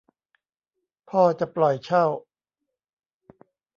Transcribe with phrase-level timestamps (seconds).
[1.09, 2.05] พ่อจะปล่อยเช่า